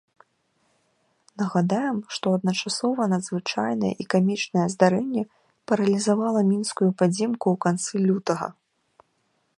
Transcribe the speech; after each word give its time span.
Нагадаем, 1.41 1.97
што 2.17 2.25
адначасова 2.37 3.07
надзвычайнае 3.13 3.93
і 4.05 4.09
камічнае 4.15 4.65
здарэнне 4.77 5.23
паралізавала 5.73 6.39
мінскую 6.51 6.89
падземку 7.03 7.45
у 7.55 7.65
канцы 7.67 7.93
лютага. 8.11 8.47